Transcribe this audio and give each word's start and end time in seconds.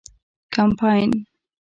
کمپاین 0.55 1.11